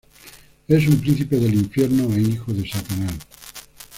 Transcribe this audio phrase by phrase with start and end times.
[0.67, 3.13] Es un príncipe del Infierno e hijo de Satanás.